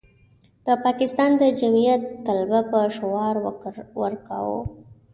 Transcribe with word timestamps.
د 0.65 0.67
پاکستان 0.85 1.31
د 1.41 1.43
جمعیت 1.59 2.01
طلبه 2.25 2.59
به 2.71 2.81
شعار 2.97 3.35
ورکاوه. 4.01 4.59